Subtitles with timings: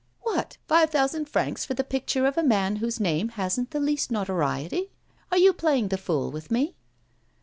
[0.21, 4.09] '"What, five thousand francs for the picture of a man whose name hasn't the least
[4.09, 4.89] notoriety?
[5.31, 6.73] Are you playing the fool with me?"